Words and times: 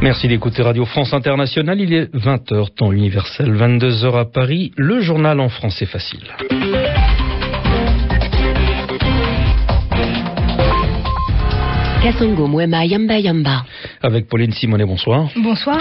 Merci 0.00 0.28
d'écouter 0.28 0.62
Radio 0.62 0.84
France 0.84 1.12
Internationale. 1.12 1.80
Il 1.80 1.92
est 1.92 2.14
20h, 2.14 2.74
temps 2.74 2.92
universel, 2.92 3.52
22h 3.52 4.16
à 4.16 4.24
Paris. 4.26 4.72
Le 4.76 5.00
journal 5.00 5.40
en 5.40 5.48
français 5.48 5.86
facile. 5.86 6.28
Kasongo 12.10 12.48
Mwema 12.48 12.84
Yamba 12.84 13.18
Yamba. 13.18 13.64
Avec 14.02 14.26
Pauline 14.28 14.52
Simonet, 14.52 14.84
bonsoir. 14.84 15.28
Bonsoir. 15.36 15.80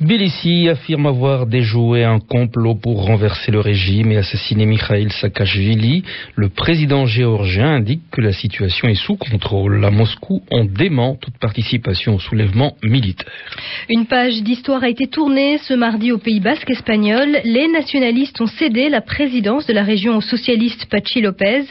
Tbilissi 0.00 0.70
affirme 0.70 1.04
avoir 1.04 1.46
déjoué 1.46 2.02
un 2.02 2.18
complot 2.18 2.76
pour 2.76 3.04
renverser 3.04 3.52
le 3.52 3.60
régime 3.60 4.10
et 4.10 4.16
assassiner 4.16 4.64
Mikhail 4.64 5.10
Saakashvili. 5.10 6.02
Le 6.34 6.48
président 6.48 7.04
géorgien 7.04 7.74
indique 7.74 8.00
que 8.10 8.22
la 8.22 8.32
situation 8.32 8.88
est 8.88 8.94
sous 8.94 9.16
contrôle. 9.16 9.84
À 9.84 9.90
Moscou, 9.90 10.40
on 10.50 10.64
dément 10.64 11.14
toute 11.20 11.36
participation 11.36 12.14
au 12.14 12.20
soulèvement 12.20 12.72
militaire. 12.82 13.30
Une 13.90 14.06
page 14.06 14.42
d'histoire 14.42 14.82
a 14.82 14.88
été 14.88 15.08
tournée 15.08 15.58
ce 15.58 15.74
mardi 15.74 16.10
au 16.10 16.16
Pays 16.16 16.40
Basque 16.40 16.70
espagnol. 16.70 17.36
Les 17.44 17.68
nationalistes 17.68 18.40
ont 18.40 18.46
cédé 18.46 18.88
la 18.88 19.02
présidence 19.02 19.66
de 19.66 19.74
la 19.74 19.82
région 19.82 20.16
au 20.16 20.20
socialiste 20.22 20.86
Pachi 20.86 21.20
Lopez. 21.20 21.64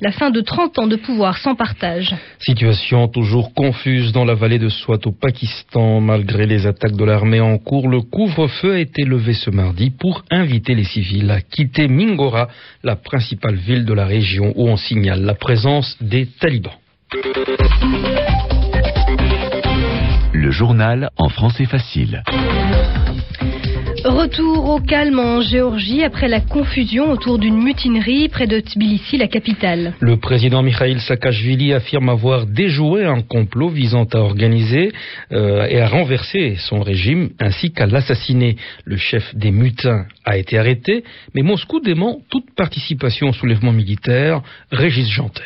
La 0.00 0.10
fin 0.10 0.30
de 0.30 0.40
30 0.40 0.80
ans 0.80 0.86
de 0.88 0.96
pouvoir 0.96 1.38
sans 1.38 1.54
partage. 1.54 2.12
Situation 2.40 3.06
toujours 3.06 3.51
confuse 3.54 4.12
dans 4.12 4.24
la 4.24 4.34
vallée 4.34 4.58
de 4.58 4.68
Swat 4.68 4.98
au 5.06 5.12
Pakistan. 5.12 6.00
Malgré 6.00 6.46
les 6.46 6.66
attaques 6.66 6.96
de 6.96 7.04
l'armée 7.04 7.40
en 7.40 7.58
cours, 7.58 7.88
le 7.88 8.00
couvre-feu 8.00 8.74
a 8.74 8.78
été 8.78 9.04
levé 9.04 9.34
ce 9.34 9.50
mardi 9.50 9.90
pour 9.90 10.24
inviter 10.30 10.74
les 10.74 10.84
civils 10.84 11.30
à 11.30 11.40
quitter 11.40 11.88
Mingora, 11.88 12.48
la 12.82 12.96
principale 12.96 13.56
ville 13.56 13.84
de 13.84 13.94
la 13.94 14.06
région 14.06 14.52
où 14.56 14.68
on 14.68 14.76
signale 14.76 15.22
la 15.22 15.34
présence 15.34 15.96
des 16.00 16.26
talibans. 16.26 16.72
Le 20.32 20.50
journal 20.50 21.10
en 21.18 21.28
français 21.28 21.66
facile. 21.66 22.22
Retour 24.04 24.68
au 24.68 24.80
calme 24.80 25.20
en 25.20 25.40
Géorgie 25.40 26.02
après 26.02 26.26
la 26.26 26.40
confusion 26.40 27.12
autour 27.12 27.38
d'une 27.38 27.62
mutinerie 27.62 28.28
près 28.28 28.48
de 28.48 28.58
Tbilissi, 28.58 29.16
la 29.16 29.28
capitale. 29.28 29.94
Le 30.00 30.16
président 30.16 30.60
Mikhail 30.60 30.98
Saakashvili 30.98 31.72
affirme 31.72 32.08
avoir 32.08 32.46
déjoué 32.46 33.04
un 33.04 33.22
complot 33.22 33.68
visant 33.68 34.06
à 34.12 34.18
organiser 34.18 34.90
euh, 35.30 35.66
et 35.66 35.80
à 35.80 35.86
renverser 35.86 36.56
son 36.56 36.80
régime 36.80 37.30
ainsi 37.38 37.72
qu'à 37.72 37.86
l'assassiner. 37.86 38.56
Le 38.84 38.96
chef 38.96 39.36
des 39.36 39.52
mutins 39.52 40.06
a 40.24 40.36
été 40.36 40.58
arrêté, 40.58 41.04
mais 41.36 41.42
Moscou 41.42 41.78
dément 41.78 42.18
toute 42.28 42.52
participation 42.56 43.28
au 43.28 43.32
soulèvement 43.32 43.72
militaire. 43.72 44.40
Régis 44.72 45.08
Jantet. 45.10 45.44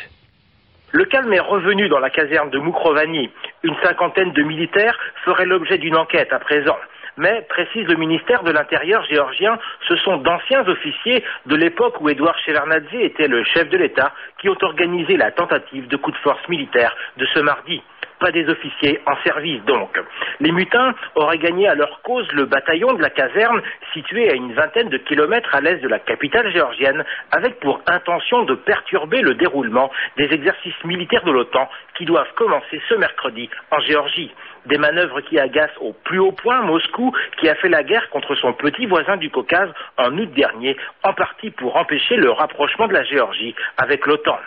Le 0.93 1.05
calme 1.05 1.31
est 1.31 1.39
revenu 1.39 1.89
dans 1.89 1.99
la 1.99 2.09
caserne 2.09 2.49
de 2.49 2.57
Moukrovani. 2.57 3.29
Une 3.63 3.75
cinquantaine 3.83 4.33
de 4.33 4.41
militaires 4.41 4.97
feraient 5.25 5.45
l'objet 5.45 5.77
d'une 5.77 5.95
enquête 5.95 6.33
à 6.33 6.39
présent 6.39 6.77
mais, 7.17 7.45
précise 7.49 7.87
le 7.87 7.95
ministère 7.95 8.43
de 8.43 8.51
l'Intérieur 8.51 9.03
géorgien, 9.05 9.57
ce 9.87 9.95
sont 9.97 10.17
d'anciens 10.17 10.67
officiers 10.67 11.23
de 11.45 11.55
l'époque 11.55 11.99
où 11.99 12.09
Edouard 12.09 12.37
Shevardnadze 12.39 12.93
était 12.93 13.27
le 13.27 13.43
chef 13.43 13.69
de 13.69 13.77
l'État 13.77 14.13
qui 14.39 14.49
ont 14.49 14.57
organisé 14.61 15.17
la 15.17 15.31
tentative 15.31 15.87
de 15.87 15.97
coup 15.97 16.11
de 16.11 16.17
force 16.17 16.47
militaire 16.47 16.95
de 17.17 17.25
ce 17.33 17.39
mardi 17.39 17.81
pas 18.19 18.31
des 18.31 18.47
officiers 18.49 18.99
en 19.05 19.15
service 19.23 19.63
donc. 19.65 19.99
Les 20.39 20.51
mutins 20.51 20.93
auraient 21.15 21.37
gagné 21.37 21.67
à 21.67 21.75
leur 21.75 22.01
cause 22.01 22.27
le 22.33 22.45
bataillon 22.45 22.93
de 22.93 23.01
la 23.01 23.09
caserne 23.09 23.61
situé 23.93 24.29
à 24.29 24.33
une 24.33 24.53
vingtaine 24.53 24.89
de 24.89 24.97
kilomètres 24.97 25.53
à 25.53 25.61
l'est 25.61 25.77
de 25.77 25.87
la 25.87 25.99
capitale 25.99 26.51
géorgienne 26.51 27.03
avec 27.31 27.59
pour 27.59 27.81
intention 27.87 28.43
de 28.43 28.55
perturber 28.55 29.21
le 29.21 29.35
déroulement 29.35 29.91
des 30.17 30.25
exercices 30.33 30.83
militaires 30.83 31.23
de 31.23 31.31
l'OTAN 31.31 31.69
qui 31.95 32.05
doivent 32.05 32.33
commencer 32.35 32.81
ce 32.89 32.95
mercredi 32.95 33.49
en 33.71 33.79
Géorgie. 33.81 34.31
Des 34.67 34.77
manœuvres 34.77 35.21
qui 35.21 35.39
agacent 35.39 35.77
au 35.79 35.93
plus 35.93 36.19
haut 36.19 36.31
point 36.31 36.61
Moscou, 36.61 37.13
qui 37.39 37.47
a 37.49 37.55
fait 37.55 37.69
la 37.69 37.83
guerre 37.83 38.09
contre 38.09 38.35
son 38.35 38.53
petit 38.53 38.85
voisin 38.85 39.17
du 39.17 39.29
Caucase 39.29 39.69
en 39.97 40.17
août 40.17 40.29
dernier, 40.33 40.75
en 41.03 41.13
partie 41.13 41.51
pour 41.51 41.77
empêcher 41.77 42.17
le 42.17 42.31
rapprochement 42.31 42.87
de 42.87 42.93
la 42.93 43.03
Géorgie 43.03 43.55
avec 43.77 44.05
l'OTAN. 44.05 44.37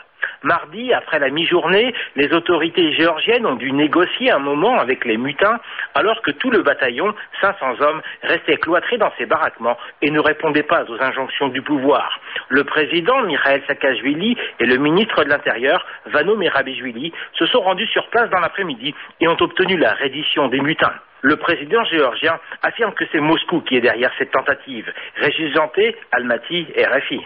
Mardi, 0.42 0.92
après 0.92 1.18
la 1.18 1.30
mi-journée, 1.30 1.94
les 2.16 2.32
autorités 2.32 2.92
géorgiennes 2.92 3.46
ont 3.46 3.56
dû 3.56 3.72
négocier 3.72 4.30
un 4.30 4.38
moment 4.38 4.78
avec 4.78 5.04
les 5.04 5.16
mutins, 5.16 5.58
alors 5.94 6.22
que 6.22 6.30
tout 6.30 6.50
le 6.50 6.62
bataillon, 6.62 7.14
500 7.40 7.80
hommes, 7.80 8.00
restait 8.22 8.56
cloîtré 8.56 8.98
dans 8.98 9.12
ses 9.18 9.26
baraquements 9.26 9.76
et 10.02 10.10
ne 10.10 10.20
répondait 10.20 10.62
pas 10.62 10.84
aux 10.88 11.00
injonctions 11.00 11.48
du 11.48 11.62
pouvoir. 11.62 12.20
Le 12.48 12.64
président, 12.64 13.22
Mikhail 13.22 13.62
Saakashvili, 13.66 14.36
et 14.58 14.66
le 14.66 14.76
ministre 14.76 15.24
de 15.24 15.28
l'Intérieur, 15.28 15.84
Vano 16.06 16.36
Merabishvili, 16.36 17.12
se 17.34 17.46
sont 17.46 17.60
rendus 17.60 17.86
sur 17.88 18.08
place 18.08 18.30
dans 18.30 18.40
l'après-midi 18.40 18.94
et 19.20 19.28
ont 19.28 19.36
obtenu 19.40 19.76
la 19.76 19.94
reddition 19.94 20.48
des 20.48 20.60
mutins. 20.60 20.94
Le 21.22 21.36
président 21.36 21.84
géorgien 21.84 22.38
affirme 22.62 22.94
que 22.94 23.04
c'est 23.12 23.20
Moscou 23.20 23.60
qui 23.60 23.76
est 23.76 23.82
derrière 23.82 24.10
cette 24.18 24.30
tentative. 24.30 24.90
Régis 25.16 25.54
Janté, 25.54 25.96
Almaty, 26.12 26.66
RFI. 26.76 27.20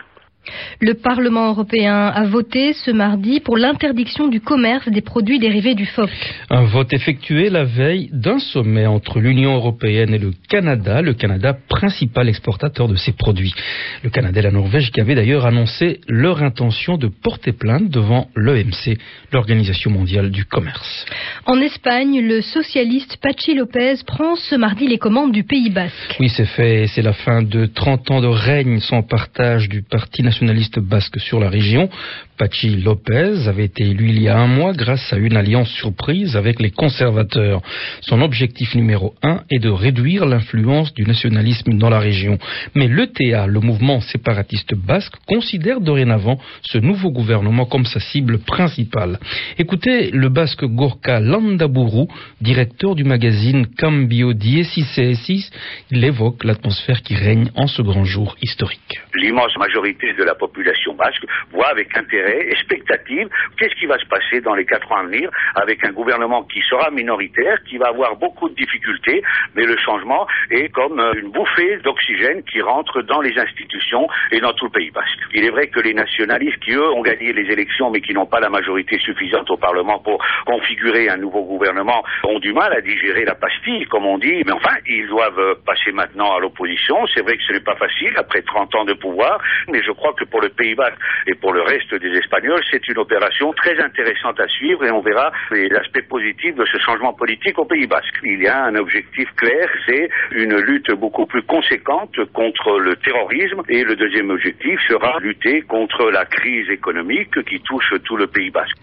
Le 0.81 0.95
Parlement 0.95 1.49
européen 1.49 2.07
a 2.09 2.25
voté 2.25 2.73
ce 2.73 2.91
mardi 2.91 3.41
pour 3.41 3.57
l'interdiction 3.57 4.29
du 4.29 4.41
commerce 4.41 4.89
des 4.89 5.01
produits 5.01 5.39
dérivés 5.39 5.75
du 5.75 5.87
phoque. 5.87 6.11
Un 6.51 6.65
vote 6.65 6.93
effectué 6.93 7.49
la 7.49 7.65
veille 7.65 8.11
d'un 8.13 8.39
sommet 8.39 8.87
entre 8.87 9.21
l'Union 9.21 9.55
européenne 9.55 10.13
et 10.13 10.19
le 10.19 10.33
Canada, 10.49 11.01
le 11.01 11.15
Canada 11.15 11.57
principal 11.69 12.29
exportateur 12.29 12.89
de 12.89 12.97
ces 12.97 13.13
produits. 13.13 13.55
Le 14.03 14.11
Canada 14.11 14.41
et 14.41 14.43
la 14.43 14.51
Norvège 14.51 14.91
qui 14.91 15.01
avaient 15.01 15.15
d'ailleurs 15.15 15.47
annoncé 15.47 16.01
leur 16.09 16.43
intention 16.43 16.99
de 16.99 17.09
porter 17.09 17.53
plainte 17.53 17.89
devant 17.89 18.29
l'OMC, 18.35 18.99
l'Organisation 19.33 19.91
mondiale 19.91 20.31
du 20.31 20.45
commerce. 20.45 21.07
En 21.47 21.61
Espagne, 21.61 22.21
le 22.21 22.43
socialiste 22.43 23.17
Pachi 23.23 23.55
Lopez 23.55 23.97
prend 24.07 24.37
ce 24.37 24.55
mardi 24.55 24.87
les 24.87 24.99
commandes 24.99 25.33
du 25.33 25.45
Pays 25.45 25.71
basque. 25.71 26.17
Oui, 26.21 26.29
c'est 26.29 26.47
fait. 26.47 26.87
C'est 26.89 27.03
la 27.03 27.13
fin 27.13 27.43
de 27.43 27.67
30 27.67 28.11
ans 28.11 28.21
de 28.21 28.27
règne 28.27 28.81
sans 28.81 29.03
partage 29.03 29.69
du 29.69 29.83
Parti 29.83 30.23
national 30.23 30.34
nationaliste 30.35 30.81
basque 30.81 31.21
sur 31.21 31.39
la 31.39 31.49
région, 31.49 31.89
Pachi 32.37 32.71
Lopez, 32.83 33.47
avait 33.47 33.67
été 33.67 33.85
élu 33.85 34.09
il 34.09 34.21
y 34.21 34.29
a 34.29 34.37
un 34.37 34.49
mois 34.49 34.73
grâce 34.73 35.13
à 35.13 35.17
une 35.17 35.37
alliance 35.37 35.71
surprise 35.71 36.37
avec 36.37 36.61
les 36.61 36.73
conservateurs. 36.73 37.63
Son 38.01 38.21
objectif 38.21 38.75
numéro 38.75 39.15
un 39.23 39.43
est 39.51 39.61
de 39.61 39.71
réduire 39.71 40.27
l'influence 40.27 40.93
du 40.93 41.05
nationalisme 41.05 41.79
dans 41.79 41.89
la 41.89 42.01
région. 42.01 42.39
Mais 42.75 42.89
l'ETA, 42.89 43.47
le 43.47 43.61
mouvement 43.61 44.01
séparatiste 44.01 44.75
basque, 44.75 45.15
considère 45.29 45.81
dorénavant 45.81 46.41
ce 46.63 46.79
nouveau 46.79 47.13
gouvernement 47.13 47.67
comme 47.67 47.87
sa 47.87 48.01
cible 48.01 48.39
principale. 48.39 49.21
Écoutez 49.59 50.11
le 50.11 50.31
basque 50.31 50.65
Gorka 50.65 51.21
Landaburu, 51.21 52.09
directeur 52.41 52.97
du 52.97 53.05
magazine 53.05 53.69
Cambio 53.79 54.33
CSI, 54.35 55.49
il 55.93 56.05
évoque 56.05 56.43
l'atmosphère 56.43 57.03
qui 57.03 57.15
règne 57.15 57.51
en 57.55 57.69
ce 57.69 57.83
grand 57.83 58.05
jour 58.05 58.37
historique. 58.43 59.01
L'immense 59.15 59.57
majorité 59.59 60.13
de 60.19 60.24
la 60.25 60.35
population 60.35 60.95
basque 60.95 61.25
voit 61.53 61.69
avec 61.69 61.97
intérêt, 61.97 62.49
expectative, 62.51 63.29
qu'est-ce 63.59 63.75
qui 63.77 63.87
va 63.87 63.99
se 63.99 64.07
passer 64.07 64.41
dans 64.41 64.55
les 64.55 64.65
quatre 64.65 64.91
ans 64.93 64.99
à 64.99 65.05
venir 65.05 65.31
avec 65.55 65.85
un 65.85 65.93
gouvernement 65.93 66.43
qui 66.45 66.61
sera 66.63 66.91
minoritaire, 66.91 67.59
qui 67.69 67.79
va 67.79 67.89
avoir 67.89 68.17
beaucoup 68.17 68.49
de 68.49 68.55
difficultés, 68.55 69.23
mais 69.55 69.65
le 69.65 69.77
changement 69.79 70.27
est 70.51 70.69
comme 70.71 70.99
euh, 71.01 71.13
une 71.15 71.31
bouffée 71.31 71.79
d'oxygène 71.79 72.43
qui 72.45 72.61
rentre 72.61 73.03
dans 73.03 73.21
les 73.21 73.37
institutions 73.39 74.09
et 74.31 74.41
dans 74.41 74.53
tout 74.53 74.67
le 74.67 74.71
Pays 74.71 74.91
basque. 74.91 75.19
Il 75.33 75.45
est 75.45 75.51
vrai 75.51 75.69
que 75.69 75.81
les 75.81 75.95
nationalistes 75.95 76.59
qui, 76.61 76.73
eux, 76.73 76.91
ont 76.93 77.03
gagné 77.03 77.33
les 77.33 77.51
élections, 77.53 77.91
mais 77.91 78.01
qui 78.01 78.13
n'ont 78.13 78.27
pas 78.27 78.41
la 78.41 78.49
majorité 78.49 78.99
suffisante 78.99 79.51
au 79.51 79.57
Parlement 79.57 79.99
pour 80.01 80.25
configurer 80.47 81.09
un 81.09 81.17
nouveau 81.17 81.43
gouvernement, 81.45 82.03
ont 82.25 82.39
du 82.39 82.53
mal 82.53 82.73
à 82.73 82.81
digérer 82.81 83.25
la 83.25 83.35
pastille, 83.35 83.87
comme 83.87 84.07
on 84.07 84.19
dit. 84.19 84.43
Mais 84.45 84.53
enfin, 84.53 84.77
ils 84.87 85.07
doivent 85.09 85.39
euh, 85.39 85.55
passer 85.67 85.93
maintenant 85.93 86.37
à 86.37 86.41
l'opposition. 86.41 86.97
C'est 87.15 87.23
vrai 87.23 87.37
que 87.37 87.43
ce 87.45 87.53
n'est 87.53 87.61
pas 87.61 87.77
facile 87.77 88.13
après 88.17 88.43
30 88.43 88.75
ans 88.75 88.85
de 88.85 88.95
pouvoir, 88.95 89.41
mais 89.69 89.83
je 89.83 89.93
crois 89.93 90.14
que 90.15 90.25
pour 90.25 90.41
le 90.41 90.49
Pays 90.49 90.75
basque 90.75 90.99
et 91.27 91.35
pour 91.35 91.53
le 91.53 91.63
reste 91.63 91.95
des 91.95 92.19
Espagnols, 92.19 92.63
c'est 92.71 92.87
une 92.89 92.99
opération 92.99 93.53
très 93.53 93.79
intéressante 93.81 94.41
à 94.41 94.49
suivre 94.49 94.85
et 94.85 94.91
on 94.91 95.01
verra 95.01 95.33
l'aspect 95.51 96.03
positif 96.03 96.55
de 96.55 96.65
ce 96.65 96.79
changement 96.79 97.13
politique 97.13 97.59
au 97.59 97.65
Pays 97.65 97.87
basque. 97.87 98.15
Il 98.25 98.43
y 98.43 98.49
a 98.49 98.65
un 98.65 98.75
objectif 98.77 99.29
clair, 99.37 99.69
c'est 99.87 100.09
une 100.33 100.57
lutte 100.57 100.93
beaucoup 100.93 101.27
plus 101.27 101.43
conséquente 101.43 102.17
contre 102.33 102.79
le 102.79 102.97
terrorisme 102.97 103.63
et 103.69 103.85
le 103.85 103.97
deuxième 103.97 104.31
objectif 104.31 104.81
sera 104.89 105.19
lutter 105.21 105.63
contre 105.63 106.11
la 106.11 106.25
crise 106.25 106.69
économique 106.71 107.43
qui 107.45 107.61
touche 107.61 107.93
tout 108.05 108.17
le 108.17 108.27
Pays 108.27 108.51
basque. 108.51 108.77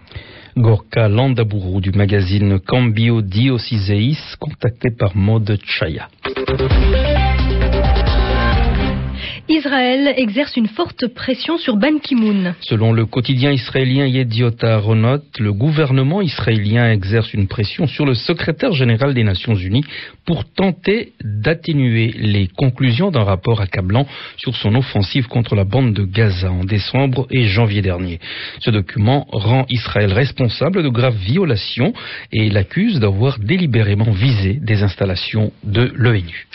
Gorka 0.58 1.08
Landaburu 1.08 1.80
du 1.80 1.92
magazine 1.92 2.60
Cambio 2.60 3.22
Diociseis, 3.22 4.36
contacté 4.40 4.90
par 4.92 5.16
Maud 5.16 5.58
Chaya. 5.64 6.10
Israël 9.52 10.14
exerce 10.16 10.56
une 10.56 10.68
forte 10.68 11.08
pression 11.08 11.58
sur 11.58 11.76
Ban 11.76 12.00
Ki-moon. 12.02 12.56
Selon 12.62 12.94
le 12.94 13.06
quotidien 13.06 13.52
israélien 13.52 14.06
Yediot 14.06 14.56
Aharonot, 14.62 15.20
le 15.40 15.52
gouvernement 15.52 16.22
israélien 16.22 16.90
exerce 16.90 17.34
une 17.34 17.50
pression 17.50 17.86
sur 17.86 18.06
le 18.06 18.14
secrétaire 18.14 18.72
général 18.72 19.14
des 19.14 19.26
Nations 19.26 19.54
Unies 19.54 19.84
pour 20.26 20.46
tenter 20.46 21.12
d'atténuer 21.22 22.14
les 22.16 22.48
conclusions 22.48 23.12
d'un 23.12 23.26
rapport 23.26 23.60
accablant 23.60 24.08
sur 24.38 24.56
son 24.56 24.74
offensive 24.74 25.28
contre 25.28 25.56
la 25.56 25.66
bande 25.66 25.94
de 25.94 26.06
Gaza 26.06 26.50
en 26.50 26.64
décembre 26.64 27.28
et 27.30 27.44
janvier 27.44 27.82
dernier. 27.82 28.20
Ce 28.60 28.72
document 28.72 29.28
rend 29.34 29.66
Israël 29.70 30.14
responsable 30.14 30.82
de 30.82 30.90
graves 30.90 31.18
violations 31.18 31.92
et 32.32 32.50
l'accuse 32.50 33.02
d'avoir 33.02 33.38
délibérément 33.38 34.12
visé 34.12 34.54
des 34.54 34.82
installations 34.82 35.52
de 35.66 35.92
l'ONU. 35.94 36.48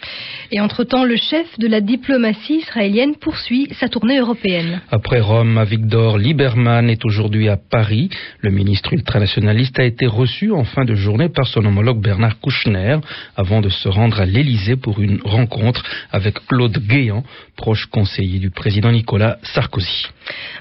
Et 0.52 0.60
entre-temps, 0.60 1.04
le 1.04 1.16
chef 1.16 1.58
de 1.58 1.66
la 1.66 1.80
diplomatie 1.80 2.58
israélienne 2.58 3.16
poursuit 3.16 3.68
sa 3.80 3.88
tournée 3.88 4.18
européenne. 4.18 4.80
Après 4.92 5.20
Rome, 5.20 5.62
Victor 5.64 6.18
Lieberman 6.18 6.88
est 6.88 7.04
aujourd'hui 7.04 7.48
à 7.48 7.56
Paris. 7.56 8.10
Le 8.40 8.50
ministre 8.50 8.92
ultranationaliste 8.92 9.78
a 9.80 9.84
été 9.84 10.06
reçu 10.06 10.52
en 10.52 10.64
fin 10.64 10.84
de 10.84 10.94
journée 10.94 11.28
par 11.28 11.46
son 11.48 11.64
homologue 11.64 12.00
Bernard 12.00 12.38
Kouchner 12.40 12.98
avant 13.36 13.60
de 13.60 13.68
se 13.68 13.88
rendre 13.88 14.20
à 14.20 14.26
l'Élysée 14.26 14.76
pour 14.76 15.00
une 15.00 15.20
rencontre 15.24 15.82
avec 16.12 16.38
Claude 16.46 16.78
Guéant, 16.78 17.24
proche 17.56 17.86
conseiller 17.86 18.38
du 18.38 18.50
président 18.50 18.92
Nicolas 18.92 19.38
Sarkozy. 19.42 20.06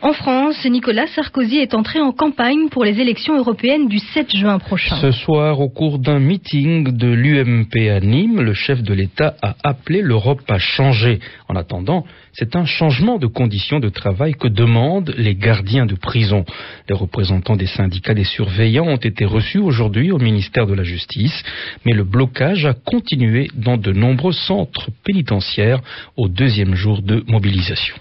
En 0.02 0.14
France, 0.14 0.66
Nicolas 0.66 1.08
Sarkozy 1.08 1.58
est 1.58 1.74
entré 1.74 2.00
en 2.00 2.12
campagne 2.12 2.70
pour 2.70 2.84
les 2.84 3.00
élections 3.00 3.38
européennes 3.38 3.88
du 3.88 4.00
7 4.00 4.36
juin 4.36 4.60
prochain. 4.60 4.98
Ce 5.02 5.12
soir, 5.12 5.60
au 5.60 5.70
cours 5.70 6.00
d'un 6.00 6.20
meeting 6.20 6.96
de 6.96 7.08
l'UMP 7.08 7.90
à 7.90 8.00
Nîmes, 8.00 8.42
le 8.42 8.54
chef 8.54 8.82
de 8.82 8.94
l'État 8.94 9.36
a 9.42 9.56
appelé 9.64 9.75
l'Europe 9.90 10.42
à 10.50 10.58
changer. 10.58 11.20
En 11.48 11.56
attendant, 11.56 12.06
c'est 12.34 12.56
un 12.56 12.66
changement 12.66 13.18
de 13.18 13.28
conditions 13.28 13.80
de 13.80 13.90
travail 13.90 14.34
que 14.34 14.48
demandent 14.48 15.14
les 15.18 15.36
gardiens 15.36 15.86
de 15.86 15.96
prison. 15.96 16.46
Les 16.90 16.96
représentants 16.96 17.56
des 17.56 17.68
syndicats 17.68 18.14
des 18.14 18.24
surveillants 18.24 18.88
ont 18.88 18.98
été 18.98 19.26
reçus 19.26 19.60
aujourd'hui 19.60 20.12
au 20.12 20.18
ministère 20.18 20.68
de 20.68 20.74
la 20.74 20.84
Justice, 20.84 21.44
mais 21.86 21.94
le 21.94 22.04
blocage 22.04 22.66
a 22.66 22.74
continué 22.74 23.50
dans 23.56 23.78
de 23.78 23.92
nombreux 23.92 24.34
centres 24.34 24.90
pénitentiaires 25.04 25.82
au 26.18 26.28
deuxième 26.28 26.76
jour 26.76 27.02
de 27.02 27.24
mobilisation. 27.28 27.96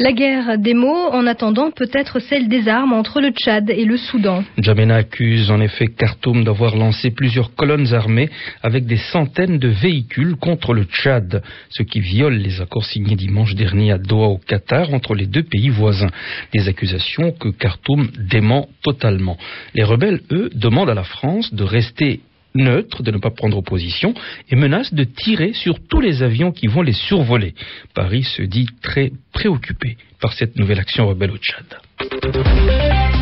La 0.00 0.12
guerre 0.12 0.58
des 0.58 0.74
mots, 0.74 1.08
en 1.12 1.24
attendant, 1.24 1.70
peut 1.70 1.90
être 1.92 2.18
celle 2.18 2.48
des 2.48 2.66
armes 2.66 2.92
entre 2.92 3.20
le 3.20 3.30
Tchad 3.30 3.70
et 3.70 3.84
le 3.84 3.96
Soudan. 3.96 4.42
Djamena 4.58 4.96
accuse 4.96 5.52
en 5.52 5.60
effet 5.60 5.86
Khartoum 5.86 6.42
d'avoir 6.42 6.76
lancé 6.76 7.12
plusieurs 7.12 7.54
colonnes 7.54 7.94
armées 7.94 8.28
avec 8.64 8.86
des 8.86 8.96
centaines 8.96 9.58
de 9.58 9.68
véhicules 9.68 10.34
contre 10.34 10.74
le 10.74 10.82
Tchad, 10.82 11.42
ce 11.68 11.84
qui 11.84 12.00
viole 12.00 12.34
les 12.34 12.60
accords 12.60 12.84
signés 12.84 13.14
dimanche 13.14 13.54
dernier 13.54 13.92
à 13.92 13.98
Doha 13.98 14.26
au 14.26 14.38
Qatar 14.38 14.92
entre 14.92 15.14
les 15.14 15.26
deux 15.26 15.44
pays 15.44 15.68
voisins. 15.68 16.10
Des 16.52 16.66
accusations 16.66 17.30
que 17.30 17.50
Khartoum 17.50 18.08
dément 18.18 18.68
totalement. 18.82 19.36
Les 19.74 19.84
rebelles, 19.84 20.22
eux, 20.32 20.50
demandent 20.54 20.90
à 20.90 20.94
la 20.94 21.04
France 21.04 21.54
de 21.54 21.62
rester 21.62 22.20
neutre, 22.54 23.02
de 23.02 23.10
ne 23.10 23.18
pas 23.18 23.30
prendre 23.30 23.56
opposition, 23.56 24.14
et 24.50 24.56
menace 24.56 24.94
de 24.94 25.04
tirer 25.04 25.52
sur 25.52 25.78
tous 25.88 26.00
les 26.00 26.22
avions 26.22 26.52
qui 26.52 26.66
vont 26.66 26.82
les 26.82 26.92
survoler. 26.92 27.54
Paris 27.94 28.24
se 28.24 28.42
dit 28.42 28.68
très 28.82 29.10
préoccupé 29.32 29.96
par 30.20 30.32
cette 30.32 30.56
nouvelle 30.56 30.78
action 30.78 31.06
rebelle 31.08 31.32
au 31.32 31.38
Tchad. 31.38 33.13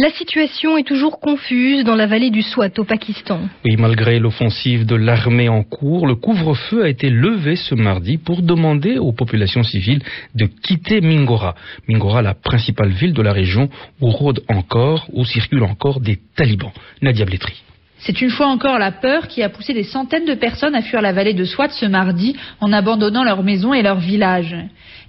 La 0.00 0.10
situation 0.10 0.78
est 0.78 0.86
toujours 0.86 1.18
confuse 1.18 1.82
dans 1.82 1.96
la 1.96 2.06
vallée 2.06 2.30
du 2.30 2.40
Swat 2.40 2.70
au 2.78 2.84
Pakistan. 2.84 3.40
Oui, 3.64 3.74
malgré 3.76 4.20
l'offensive 4.20 4.86
de 4.86 4.94
l'armée 4.94 5.48
en 5.48 5.64
cours, 5.64 6.06
le 6.06 6.14
couvre-feu 6.14 6.84
a 6.84 6.88
été 6.88 7.10
levé 7.10 7.56
ce 7.56 7.74
mardi 7.74 8.16
pour 8.16 8.42
demander 8.42 8.98
aux 8.98 9.10
populations 9.10 9.64
civiles 9.64 10.04
de 10.36 10.46
quitter 10.46 11.00
Mingora. 11.00 11.56
Mingora, 11.88 12.22
la 12.22 12.34
principale 12.34 12.90
ville 12.90 13.12
de 13.12 13.22
la 13.22 13.32
région 13.32 13.70
où 14.00 14.08
rôdent 14.10 14.44
encore, 14.48 15.08
où 15.12 15.24
circulent 15.24 15.64
encore 15.64 15.98
des 15.98 16.20
talibans. 16.36 16.70
Nadia 17.02 17.24
Blétry. 17.24 17.64
C'est 18.00 18.20
une 18.22 18.30
fois 18.30 18.46
encore 18.46 18.78
la 18.78 18.92
peur 18.92 19.26
qui 19.26 19.42
a 19.42 19.48
poussé 19.48 19.74
des 19.74 19.82
centaines 19.82 20.24
de 20.24 20.34
personnes 20.34 20.76
à 20.76 20.82
fuir 20.82 21.02
la 21.02 21.12
vallée 21.12 21.34
de 21.34 21.44
Swat 21.44 21.70
ce 21.70 21.86
mardi 21.86 22.36
en 22.60 22.72
abandonnant 22.72 23.24
leurs 23.24 23.42
maisons 23.42 23.74
et 23.74 23.82
leurs 23.82 23.98
villages. 23.98 24.56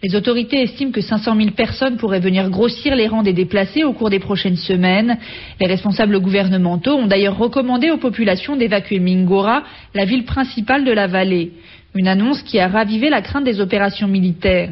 Les 0.01 0.15
autorités 0.15 0.63
estiment 0.63 0.91
que 0.91 1.01
500 1.01 1.35
000 1.35 1.51
personnes 1.51 1.97
pourraient 1.97 2.19
venir 2.19 2.49
grossir 2.49 2.95
les 2.95 3.07
rangs 3.07 3.21
des 3.21 3.33
déplacés 3.33 3.83
au 3.83 3.93
cours 3.93 4.09
des 4.09 4.19
prochaines 4.19 4.55
semaines. 4.55 5.17
Les 5.59 5.67
responsables 5.67 6.19
gouvernementaux 6.19 6.95
ont 6.95 7.05
d'ailleurs 7.05 7.37
recommandé 7.37 7.91
aux 7.91 7.97
populations 7.97 8.55
d'évacuer 8.55 8.99
Mingora, 8.99 9.63
la 9.93 10.05
ville 10.05 10.25
principale 10.25 10.83
de 10.83 10.91
la 10.91 11.07
vallée. 11.07 11.51
Une 11.93 12.07
annonce 12.07 12.41
qui 12.43 12.59
a 12.59 12.67
ravivé 12.67 13.09
la 13.09 13.21
crainte 13.21 13.43
des 13.43 13.59
opérations 13.59 14.07
militaires. 14.07 14.71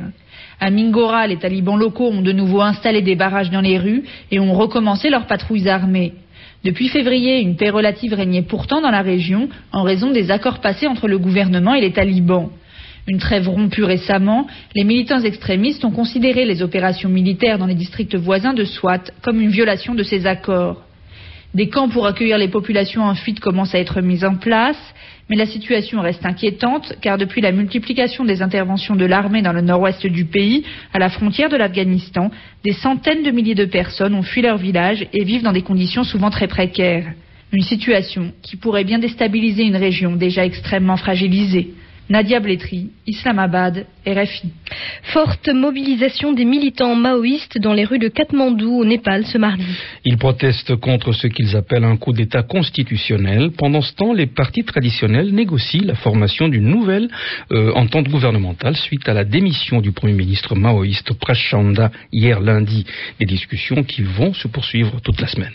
À 0.60 0.72
Mingora, 0.72 1.28
les 1.28 1.38
talibans 1.38 1.78
locaux 1.78 2.10
ont 2.10 2.22
de 2.22 2.32
nouveau 2.32 2.62
installé 2.62 3.04
des 3.04 3.16
barrages 3.16 3.52
dans 3.52 3.62
les 3.62 3.78
rues 3.78 4.04
et 4.32 4.40
ont 4.40 4.54
recommencé 4.54 5.10
leurs 5.10 5.28
patrouilles 5.28 5.70
armées. 5.70 6.14
Depuis 6.68 6.90
février, 6.90 7.40
une 7.40 7.56
paix 7.56 7.70
relative 7.70 8.14
régnait 8.14 8.42
pourtant 8.42 8.82
dans 8.82 8.92
la 8.92 9.02
région 9.02 9.48
en 9.72 9.84
raison 9.84 10.12
des 10.12 10.32
accords 10.32 10.60
passés 10.60 10.86
entre 10.86 11.08
le 11.08 11.18
gouvernement 11.18 11.74
et 11.74 11.80
les 11.80 11.94
talibans. 11.94 12.50
Une 13.08 13.20
trêve 13.20 13.48
rompue 13.48 13.86
récemment, 13.86 14.48
les 14.76 14.84
militants 14.84 15.22
extrémistes 15.22 15.86
ont 15.86 15.92
considéré 15.92 16.44
les 16.44 16.62
opérations 16.62 17.08
militaires 17.08 17.58
dans 17.58 17.68
les 17.68 17.74
districts 17.74 18.16
voisins 18.16 18.54
de 18.54 18.66
Swat 18.66 19.00
comme 19.22 19.40
une 19.40 19.50
violation 19.50 19.96
de 19.96 20.04
ces 20.04 20.26
accords. 20.26 20.84
Des 21.58 21.70
camps 21.70 21.90
pour 21.90 22.06
accueillir 22.06 22.38
les 22.38 22.50
populations 22.50 23.02
en 23.02 23.16
fuite 23.16 23.40
commencent 23.40 23.74
à 23.74 23.80
être 23.80 24.00
mis 24.00 24.24
en 24.24 24.36
place, 24.36 24.78
mais 25.28 25.36
la 25.36 25.48
situation 25.48 26.02
reste 26.02 26.24
inquiétante 26.24 26.94
car 27.02 27.18
depuis 27.18 27.42
la 27.42 27.52
multiplication 27.52 28.26
des 28.26 28.44
interventions 28.44 28.96
de 28.96 29.08
l'armée 29.08 29.42
dans 29.42 29.54
le 29.54 29.62
nord-ouest 29.62 30.06
du 30.06 30.26
pays, 30.26 30.66
à 30.94 31.00
la 31.00 31.10
frontière 31.10 31.50
de 31.50 31.58
l'Afghanistan, 31.58 32.30
des 32.64 32.74
centaines 32.74 33.24
de 33.24 33.32
milliers 33.32 33.56
de 33.56 33.66
personnes 33.66 34.14
ont 34.14 34.22
fui 34.22 34.44
leur 34.44 34.58
village 34.58 35.08
et 35.12 35.24
vivent 35.24 35.42
dans 35.42 35.52
des 35.52 35.64
conditions 35.64 36.04
souvent 36.04 36.30
très 36.30 36.48
précaires. 36.48 37.12
Une 37.52 37.64
situation 37.64 38.34
qui 38.44 38.56
pourrait 38.56 38.84
bien 38.84 39.00
déstabiliser 39.00 39.64
une 39.64 39.78
région 39.78 40.16
déjà 40.16 40.46
extrêmement 40.46 40.98
fragilisée. 40.98 41.74
Nadia 42.10 42.40
Blétry, 42.40 42.90
Islamabad, 43.06 43.86
RFI. 44.06 44.50
Forte 45.14 45.50
mobilisation 45.50 46.32
des 46.32 46.46
militants 46.46 46.96
maoïstes 46.96 47.58
dans 47.58 47.74
les 47.74 47.84
rues 47.84 48.00
de 48.00 48.08
Katmandou 48.08 48.80
au 48.80 48.86
Népal 48.86 49.26
ce 49.26 49.38
mardi. 49.38 49.66
Ils 50.06 50.18
protestent 50.18 50.78
contre 50.78 51.12
ce 51.12 51.28
qu'ils 51.28 51.58
appellent 51.58 51.84
un 51.84 51.98
coup 51.98 52.14
d'État 52.14 52.44
constitutionnel. 52.44 53.52
Pendant 53.58 53.82
ce 53.82 53.94
temps, 53.94 54.14
les 54.14 54.28
partis 54.28 54.64
traditionnels 54.64 55.34
négocient 55.34 55.84
la 55.84 55.96
formation 55.96 56.48
d'une 56.48 56.70
nouvelle 56.70 57.10
euh, 57.52 57.74
entente 57.74 58.08
gouvernementale 58.08 58.78
suite 58.78 59.10
à 59.10 59.14
la 59.14 59.26
démission 59.26 59.82
du 59.82 59.92
Premier 59.92 60.14
ministre 60.14 60.56
maoïste 60.56 61.14
Prachanda 61.14 61.92
hier 62.14 62.40
lundi. 62.40 62.86
Des 63.20 63.26
discussions 63.26 63.84
qui 63.84 64.04
vont 64.04 64.34
se 64.34 64.48
poursuivre 64.48 65.02
toute 65.02 65.20
la 65.20 65.28
semaine. 65.28 65.54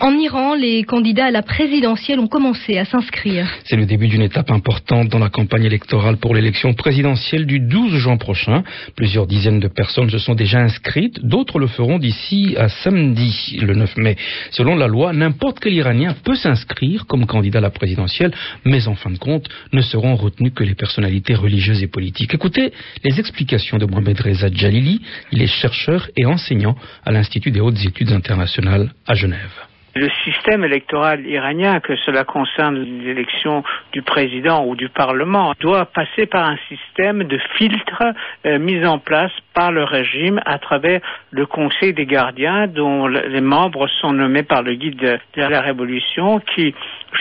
En 0.00 0.12
Iran, 0.18 0.54
les 0.54 0.82
candidats 0.82 1.26
à 1.26 1.30
la 1.30 1.42
présidentielle 1.42 2.18
ont 2.18 2.26
commencé 2.26 2.78
à 2.78 2.84
s'inscrire. 2.84 3.48
C'est 3.64 3.76
le 3.76 3.86
début 3.86 4.08
d'une 4.08 4.22
étape 4.22 4.50
importante 4.50 5.08
dans 5.08 5.20
la 5.20 5.30
campagne 5.30 5.64
électorale 5.64 5.83
pour 6.20 6.34
l'élection 6.34 6.74
présidentielle 6.74 7.46
du 7.46 7.60
12 7.60 7.96
juin 7.96 8.16
prochain. 8.16 8.62
Plusieurs 8.96 9.26
dizaines 9.26 9.60
de 9.60 9.68
personnes 9.68 10.10
se 10.10 10.18
sont 10.18 10.34
déjà 10.34 10.58
inscrites, 10.60 11.24
d'autres 11.24 11.58
le 11.58 11.66
feront 11.66 11.98
d'ici 11.98 12.54
à 12.58 12.68
samedi, 12.68 13.58
le 13.60 13.74
9 13.74 13.96
mai. 13.96 14.16
Selon 14.50 14.76
la 14.76 14.86
loi, 14.86 15.12
n'importe 15.12 15.60
quel 15.60 15.74
Iranien 15.74 16.14
peut 16.24 16.34
s'inscrire 16.34 17.06
comme 17.06 17.26
candidat 17.26 17.58
à 17.58 17.62
la 17.62 17.70
présidentielle, 17.70 18.32
mais 18.64 18.88
en 18.88 18.94
fin 18.94 19.10
de 19.10 19.18
compte, 19.18 19.48
ne 19.72 19.80
seront 19.80 20.16
retenues 20.16 20.52
que 20.52 20.64
les 20.64 20.74
personnalités 20.74 21.34
religieuses 21.34 21.82
et 21.82 21.88
politiques. 21.88 22.34
Écoutez 22.34 22.72
les 23.02 23.18
explications 23.20 23.78
de 23.78 23.86
Mohamed 23.86 24.20
Reza 24.20 24.48
Jalili, 24.52 25.00
il 25.32 25.42
est 25.42 25.46
chercheur 25.46 26.08
et 26.16 26.26
enseignant 26.26 26.76
à 27.04 27.12
l'Institut 27.12 27.50
des 27.50 27.60
hautes 27.60 27.84
études 27.84 28.12
internationales 28.12 28.92
à 29.06 29.14
Genève. 29.14 29.73
Le 29.96 30.08
système 30.24 30.64
électoral 30.64 31.24
iranien, 31.24 31.78
que 31.78 31.94
cela 31.96 32.24
concerne 32.24 32.76
l'élection 33.04 33.62
du 33.92 34.02
président 34.02 34.66
ou 34.66 34.74
du 34.74 34.88
Parlement, 34.88 35.54
doit 35.60 35.84
passer 35.86 36.26
par 36.26 36.48
un 36.48 36.56
système 36.68 37.22
de 37.22 37.38
filtre 37.56 38.02
euh, 38.44 38.58
mis 38.58 38.84
en 38.84 38.98
place 38.98 39.30
par 39.54 39.70
le 39.70 39.84
régime 39.84 40.40
à 40.46 40.58
travers 40.58 41.00
le 41.30 41.46
Conseil 41.46 41.94
des 41.94 42.06
gardiens 42.06 42.66
dont 42.66 43.06
les 43.06 43.40
membres 43.40 43.86
sont 44.00 44.12
nommés 44.12 44.42
par 44.42 44.62
le 44.62 44.74
guide 44.74 44.96
de, 44.96 45.18
la 45.36 45.60
Révolution 45.60 46.40
qui 46.40 46.74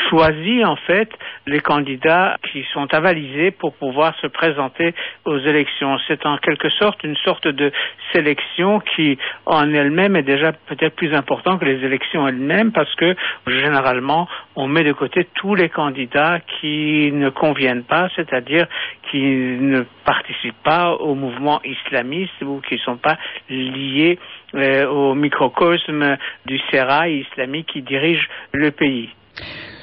choisit 0.09 0.65
en 0.65 0.75
fait 0.75 1.09
les 1.45 1.59
candidats 1.59 2.37
qui 2.51 2.65
sont 2.73 2.93
avalisés 2.93 3.51
pour 3.51 3.73
pouvoir 3.75 4.15
se 4.21 4.27
présenter 4.27 4.93
aux 5.25 5.37
élections. 5.37 5.97
C'est 6.07 6.25
en 6.25 6.37
quelque 6.37 6.69
sorte 6.69 7.03
une 7.03 7.17
sorte 7.17 7.47
de 7.47 7.71
sélection 8.11 8.79
qui 8.79 9.17
en 9.45 9.73
elle-même 9.73 10.15
est 10.15 10.23
déjà 10.23 10.53
peut-être 10.53 10.95
plus 10.95 11.13
important 11.13 11.57
que 11.57 11.65
les 11.65 11.83
élections 11.85 12.27
elles-mêmes 12.27 12.71
parce 12.71 12.93
que 12.95 13.15
généralement 13.47 14.27
on 14.55 14.67
met 14.67 14.83
de 14.83 14.93
côté 14.93 15.27
tous 15.35 15.55
les 15.55 15.69
candidats 15.69 16.39
qui 16.59 17.11
ne 17.11 17.29
conviennent 17.29 17.83
pas, 17.83 18.09
c'est-à-dire 18.15 18.67
qui 19.09 19.21
ne 19.21 19.83
participent 20.05 20.63
pas 20.63 20.93
au 20.93 21.15
mouvement 21.15 21.61
islamiste 21.63 22.41
ou 22.41 22.61
qui 22.67 22.75
ne 22.75 22.79
sont 22.79 22.97
pas 22.97 23.17
liés 23.49 24.19
euh, 24.55 24.87
au 24.87 25.15
microcosme 25.15 26.17
du 26.45 26.59
sérail 26.71 27.25
islamique 27.29 27.67
qui 27.67 27.81
dirige 27.81 28.27
le 28.51 28.71
pays. 28.71 29.09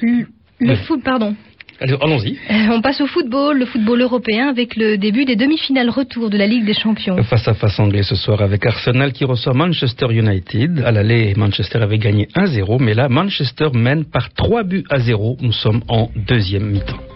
Le, 0.01 0.75
foot, 0.75 1.03
pardon. 1.03 1.35
allons-y. 1.79 2.37
Euh, 2.49 2.73
on 2.73 2.81
passe 2.81 3.01
au 3.01 3.07
football, 3.07 3.57
le 3.57 3.65
football 3.65 4.01
européen, 4.01 4.47
avec 4.47 4.75
le 4.75 4.97
début 4.97 5.25
des 5.25 5.35
demi-finales 5.35 5.89
retour 5.89 6.29
de 6.29 6.37
la 6.37 6.45
Ligue 6.47 6.65
des 6.65 6.73
Champions. 6.73 7.21
Face 7.23 7.47
à 7.47 7.53
face 7.53 7.79
anglais 7.79 8.03
ce 8.03 8.15
soir 8.15 8.41
avec 8.41 8.65
Arsenal 8.65 9.11
qui 9.13 9.25
reçoit 9.25 9.53
Manchester 9.53 10.07
United. 10.11 10.83
À 10.85 10.91
l'aller, 10.91 11.33
Manchester 11.35 11.79
avait 11.79 11.97
gagné 11.97 12.27
1-0, 12.35 12.81
mais 12.81 12.93
là, 12.93 13.09
Manchester 13.09 13.69
mène 13.73 14.05
par 14.05 14.31
3 14.33 14.63
buts 14.63 14.83
à 14.89 14.99
0. 14.99 15.37
Nous 15.41 15.53
sommes 15.53 15.81
en 15.87 16.09
deuxième 16.15 16.65
mi-temps. 16.65 17.10